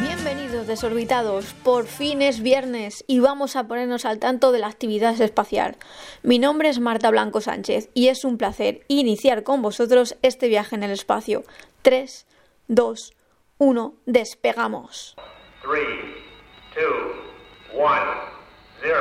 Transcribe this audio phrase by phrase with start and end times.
[0.00, 5.20] Bienvenidos desorbitados, por fin es viernes y vamos a ponernos al tanto de la actividad
[5.20, 5.76] espacial.
[6.24, 10.74] Mi nombre es Marta Blanco Sánchez y es un placer iniciar con vosotros este viaje
[10.74, 11.44] en el espacio.
[11.82, 12.26] 3,
[12.66, 13.12] 2,
[13.58, 15.14] 1, despegamos.
[15.62, 15.84] 3,
[16.74, 16.90] 2,
[17.74, 17.88] 1,
[18.82, 18.98] 0.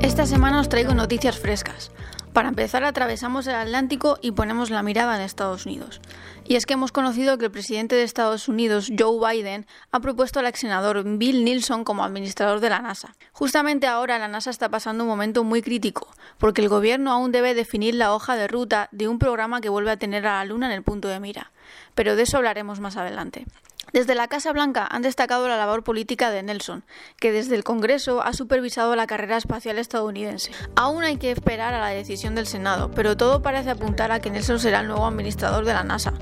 [0.00, 1.90] Esta semana os traigo noticias frescas.
[2.36, 6.02] Para empezar, atravesamos el Atlántico y ponemos la mirada en Estados Unidos.
[6.44, 10.40] Y es que hemos conocido que el presidente de Estados Unidos, Joe Biden, ha propuesto
[10.40, 13.16] al ex senador Bill Nilsson como administrador de la NASA.
[13.32, 17.54] Justamente ahora la NASA está pasando un momento muy crítico, porque el gobierno aún debe
[17.54, 20.66] definir la hoja de ruta de un programa que vuelve a tener a la Luna
[20.66, 21.52] en el punto de mira.
[21.94, 23.46] Pero de eso hablaremos más adelante.
[23.92, 26.84] Desde la Casa Blanca han destacado la labor política de Nelson,
[27.18, 30.50] que desde el Congreso ha supervisado la carrera espacial estadounidense.
[30.74, 34.30] Aún hay que esperar a la decisión del Senado, pero todo parece apuntar a que
[34.30, 36.12] Nelson será el nuevo administrador de la NASA.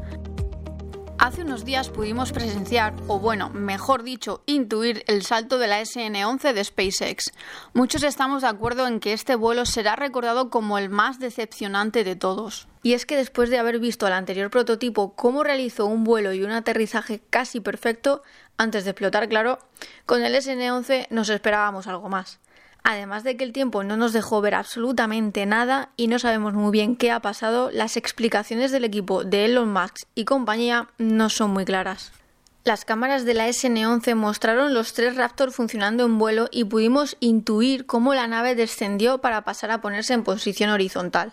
[1.18, 6.52] Hace unos días pudimos presenciar, o bueno, mejor dicho, intuir el salto de la SN-11
[6.52, 7.32] de SpaceX.
[7.72, 12.14] Muchos estamos de acuerdo en que este vuelo será recordado como el más decepcionante de
[12.14, 12.68] todos.
[12.84, 16.42] Y es que después de haber visto al anterior prototipo cómo realizó un vuelo y
[16.42, 18.22] un aterrizaje casi perfecto,
[18.58, 19.58] antes de explotar, claro,
[20.04, 22.40] con el SN-11 nos esperábamos algo más.
[22.82, 26.70] Además de que el tiempo no nos dejó ver absolutamente nada y no sabemos muy
[26.72, 31.52] bien qué ha pasado, las explicaciones del equipo de Elon Musk y compañía no son
[31.52, 32.12] muy claras.
[32.64, 37.86] Las cámaras de la SN11 mostraron los tres Raptor funcionando en vuelo y pudimos intuir
[37.86, 41.32] cómo la nave descendió para pasar a ponerse en posición horizontal.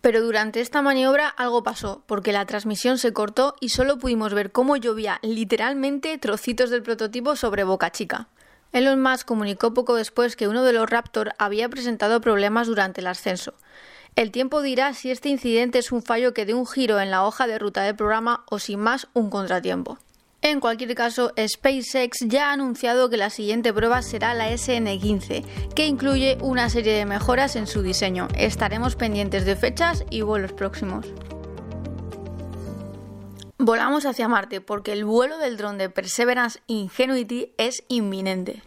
[0.00, 4.52] Pero durante esta maniobra algo pasó, porque la transmisión se cortó y solo pudimos ver
[4.52, 8.28] cómo llovía literalmente trocitos del prototipo sobre Boca Chica.
[8.72, 13.06] Elon Musk comunicó poco después que uno de los Raptor había presentado problemas durante el
[13.06, 13.54] ascenso.
[14.14, 17.24] El tiempo dirá si este incidente es un fallo que dé un giro en la
[17.24, 19.98] hoja de ruta del programa o sin más un contratiempo.
[20.40, 25.44] En cualquier caso, SpaceX ya ha anunciado que la siguiente prueba será la SN15,
[25.74, 28.28] que incluye una serie de mejoras en su diseño.
[28.36, 31.06] Estaremos pendientes de fechas y vuelos próximos.
[33.58, 38.62] Volamos hacia Marte porque el vuelo del dron de Perseverance Ingenuity es inminente.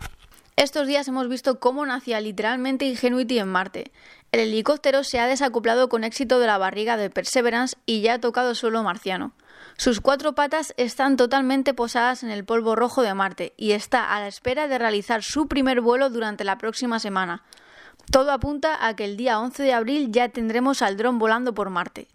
[0.57, 3.91] Estos días hemos visto cómo nacía literalmente Ingenuity en Marte.
[4.31, 8.19] El helicóptero se ha desacoplado con éxito de la barriga de Perseverance y ya ha
[8.19, 9.31] tocado suelo marciano.
[9.77, 14.19] Sus cuatro patas están totalmente posadas en el polvo rojo de Marte y está a
[14.19, 17.43] la espera de realizar su primer vuelo durante la próxima semana.
[18.11, 21.69] Todo apunta a que el día 11 de abril ya tendremos al dron volando por
[21.69, 22.07] Marte.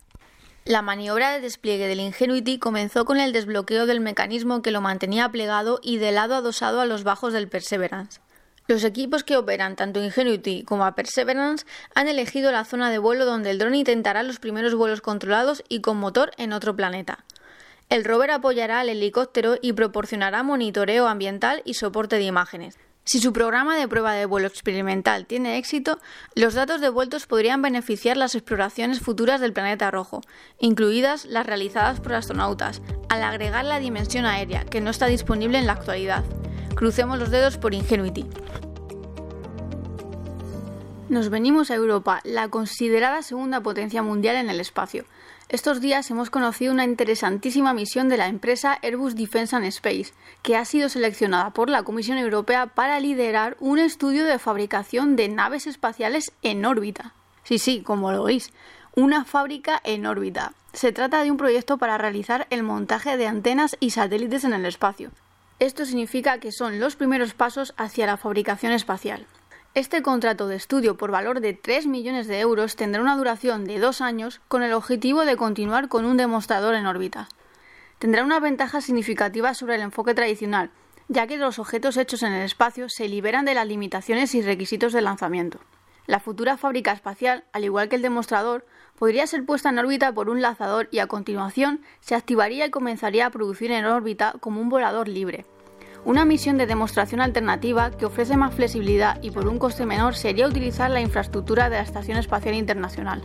[0.67, 5.29] La maniobra de despliegue del Ingenuity comenzó con el desbloqueo del mecanismo que lo mantenía
[5.31, 8.21] plegado y de lado adosado a los bajos del Perseverance.
[8.69, 13.25] Los equipos que operan tanto Ingenuity como a Perseverance han elegido la zona de vuelo
[13.25, 17.25] donde el dron intentará los primeros vuelos controlados y con motor en otro planeta.
[17.89, 22.77] El rover apoyará al helicóptero y proporcionará monitoreo ambiental y soporte de imágenes.
[23.05, 26.01] Si su programa de prueba de vuelo experimental tiene éxito,
[26.35, 30.23] los datos devueltos podrían beneficiar las exploraciones futuras del planeta rojo,
[30.59, 35.67] incluidas las realizadas por astronautas, al agregar la dimensión aérea, que no está disponible en
[35.67, 36.25] la actualidad.
[36.77, 38.27] Crucemos los dedos por Ingenuity.
[41.09, 45.07] Nos venimos a Europa, la considerada segunda potencia mundial en el espacio.
[45.49, 50.59] Estos días hemos conocido una interesantísima misión de la empresa Airbus Defence and Space, que
[50.59, 55.67] ha sido seleccionada por la Comisión Europea para liderar un estudio de fabricación de naves
[55.67, 57.15] espaciales en órbita.
[57.45, 58.53] Sí, sí, como lo oís,
[58.95, 60.53] una fábrica en órbita.
[60.75, 64.67] Se trata de un proyecto para realizar el montaje de antenas y satélites en el
[64.67, 65.11] espacio.
[65.59, 69.27] Esto significa que son los primeros pasos hacia la fabricación espacial.
[69.73, 73.79] Este contrato de estudio por valor de 3 millones de euros tendrá una duración de
[73.79, 77.29] dos años con el objetivo de continuar con un demostrador en órbita.
[77.99, 80.71] Tendrá una ventaja significativa sobre el enfoque tradicional,
[81.09, 84.93] ya que los objetos hechos en el espacio se liberan de las limitaciones y requisitos
[84.93, 85.59] de lanzamiento.
[86.07, 88.65] La futura fábrica espacial, al igual que el demostrador,
[88.97, 93.27] podría ser puesta en órbita por un lanzador y a continuación se activaría y comenzaría
[93.27, 95.45] a producir en órbita como un volador libre.
[96.05, 100.47] Una misión de demostración alternativa que ofrece más flexibilidad y por un coste menor sería
[100.47, 103.23] utilizar la infraestructura de la Estación Espacial Internacional.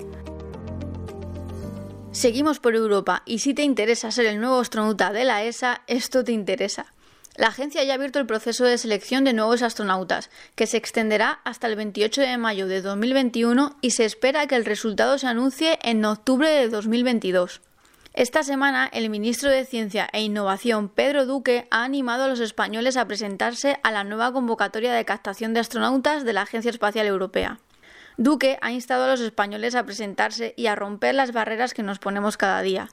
[2.12, 6.24] Seguimos por Europa y si te interesa ser el nuevo astronauta de la ESA, esto
[6.24, 6.94] te interesa.
[7.36, 11.40] La agencia ya ha abierto el proceso de selección de nuevos astronautas, que se extenderá
[11.46, 15.80] hasta el 28 de mayo de 2021 y se espera que el resultado se anuncie
[15.82, 17.62] en octubre de 2022.
[18.14, 22.98] Esta semana, el ministro de Ciencia e Innovación, Pedro Duque, ha animado a los españoles
[22.98, 27.60] a presentarse a la nueva convocatoria de captación de astronautas de la Agencia Espacial Europea.
[28.18, 32.00] Duque ha instado a los españoles a presentarse y a romper las barreras que nos
[32.00, 32.90] ponemos cada día.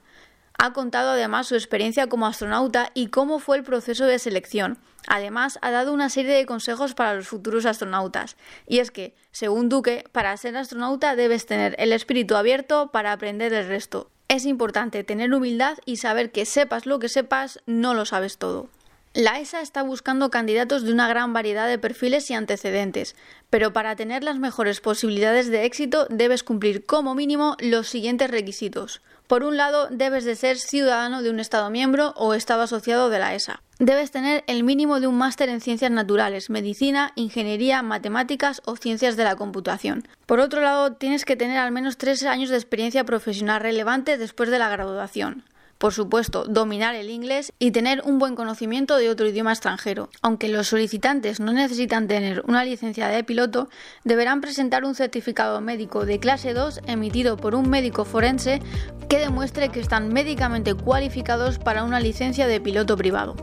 [0.61, 4.77] Ha contado además su experiencia como astronauta y cómo fue el proceso de selección.
[5.07, 8.35] Además, ha dado una serie de consejos para los futuros astronautas.
[8.67, 13.53] Y es que, según Duque, para ser astronauta debes tener el espíritu abierto para aprender
[13.53, 14.11] el resto.
[14.27, 18.69] Es importante tener humildad y saber que sepas lo que sepas, no lo sabes todo.
[19.15, 23.15] La ESA está buscando candidatos de una gran variedad de perfiles y antecedentes,
[23.49, 29.01] pero para tener las mejores posibilidades de éxito debes cumplir como mínimo los siguientes requisitos.
[29.25, 33.17] Por un lado, debes de ser ciudadano de un Estado miembro o Estado asociado de
[33.17, 33.63] la ESA.
[33.79, 39.17] Debes tener el mínimo de un máster en ciencias naturales, medicina, ingeniería, matemáticas o ciencias
[39.17, 40.07] de la computación.
[40.27, 44.51] Por otro lado, tienes que tener al menos tres años de experiencia profesional relevante después
[44.51, 45.45] de la graduación
[45.79, 50.09] por supuesto, dominar el inglés y tener un buen conocimiento de otro idioma extranjero.
[50.21, 53.69] Aunque los solicitantes no necesitan tener una licencia de piloto,
[54.03, 58.61] deberán presentar un certificado médico de clase 2 emitido por un médico forense
[59.07, 63.37] que demuestre que están médicamente cualificados para una licencia de piloto privado.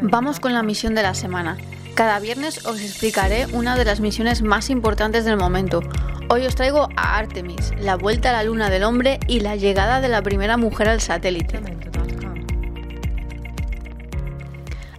[0.00, 1.58] Vamos con la misión de la semana.
[1.96, 5.80] Cada viernes os explicaré una de las misiones más importantes del momento.
[6.28, 10.02] Hoy os traigo a Artemis, la vuelta a la luna del hombre y la llegada
[10.02, 11.58] de la primera mujer al satélite.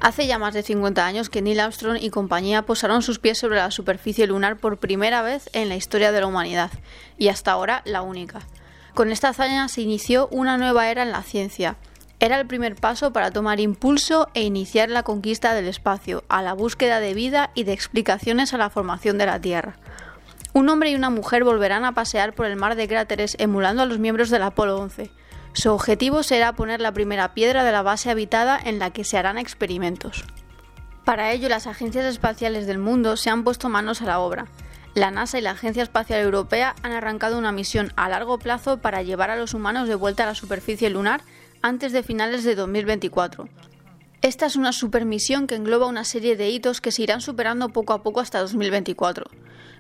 [0.02, 3.58] Hace ya más de 50 años que Neil Armstrong y compañía posaron sus pies sobre
[3.58, 6.72] la superficie lunar por primera vez en la historia de la humanidad,
[7.20, 8.42] y hasta ahora la única.
[8.96, 11.76] Con esta hazaña se inició una nueva era en la ciencia,
[12.20, 16.54] era el primer paso para tomar impulso e iniciar la conquista del espacio, a la
[16.54, 19.78] búsqueda de vida y de explicaciones a la formación de la Tierra.
[20.54, 23.86] Un hombre y una mujer volverán a pasear por el mar de cráteres emulando a
[23.86, 25.12] los miembros del Apolo 11.
[25.54, 29.18] Su objetivo será poner la primera piedra de la base habitada en la que se
[29.18, 30.24] harán experimentos.
[31.04, 34.48] Para ello, las agencias espaciales del mundo se han puesto manos a la obra.
[34.96, 39.04] La NASA y la Agencia Espacial Europea han arrancado una misión a largo plazo para
[39.04, 41.22] llevar a los humanos de vuelta a la superficie lunar
[41.68, 43.50] antes de finales de 2024.
[44.22, 47.92] Esta es una supermisión que engloba una serie de hitos que se irán superando poco
[47.92, 49.30] a poco hasta 2024.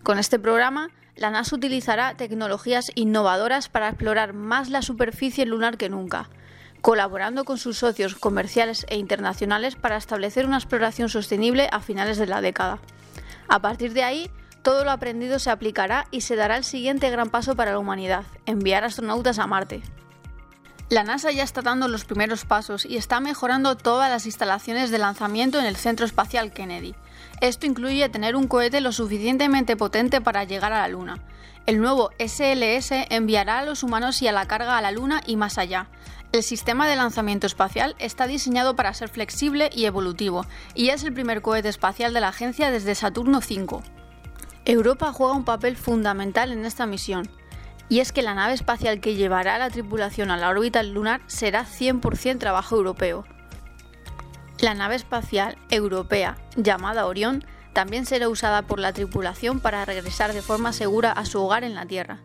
[0.03, 5.87] Con este programa, la NASA utilizará tecnologías innovadoras para explorar más la superficie lunar que
[5.87, 6.29] nunca,
[6.81, 12.27] colaborando con sus socios comerciales e internacionales para establecer una exploración sostenible a finales de
[12.27, 12.79] la década.
[13.47, 14.29] A partir de ahí,
[14.61, 18.25] todo lo aprendido se aplicará y se dará el siguiente gran paso para la humanidad,
[18.45, 19.81] enviar astronautas a Marte.
[20.89, 24.97] La NASA ya está dando los primeros pasos y está mejorando todas las instalaciones de
[24.97, 26.95] lanzamiento en el Centro Espacial Kennedy.
[27.41, 31.19] Esto incluye tener un cohete lo suficientemente potente para llegar a la Luna.
[31.65, 35.35] El nuevo SLS enviará a los humanos y a la carga a la Luna y
[35.35, 35.89] más allá.
[36.31, 41.11] El sistema de lanzamiento espacial está diseñado para ser flexible y evolutivo, y es el
[41.11, 43.83] primer cohete espacial de la agencia desde Saturno V.
[44.63, 47.29] Europa juega un papel fundamental en esta misión
[47.89, 51.21] y es que la nave espacial que llevará a la tripulación a la órbita lunar
[51.27, 53.25] será 100% trabajo europeo.
[54.59, 57.43] La nave espacial europea, llamada Orión,
[57.73, 61.75] también será usada por la tripulación para regresar de forma segura a su hogar en
[61.75, 62.21] la Tierra.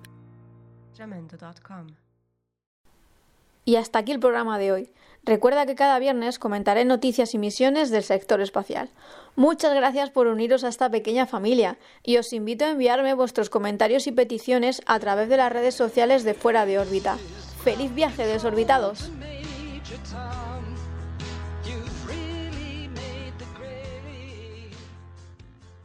[3.64, 4.91] Y hasta aquí el programa de hoy.
[5.24, 8.90] Recuerda que cada viernes comentaré noticias y misiones del sector espacial.
[9.36, 14.08] Muchas gracias por uniros a esta pequeña familia y os invito a enviarme vuestros comentarios
[14.08, 17.18] y peticiones a través de las redes sociales de Fuera de órbita.
[17.62, 19.11] ¡Feliz viaje, desorbitados!